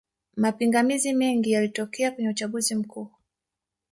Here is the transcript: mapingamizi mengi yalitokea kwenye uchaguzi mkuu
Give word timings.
mapingamizi 0.35 1.13
mengi 1.13 1.51
yalitokea 1.51 2.11
kwenye 2.11 2.29
uchaguzi 2.29 2.75
mkuu 2.75 3.11